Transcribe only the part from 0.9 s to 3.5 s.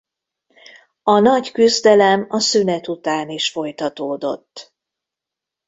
A nagy küzdelem a szünet után is